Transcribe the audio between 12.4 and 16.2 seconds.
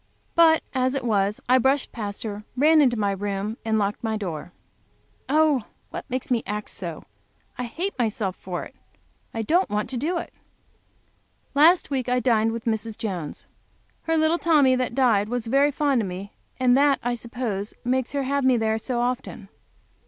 with Mrs. Jones. Her little Tommy was very fond of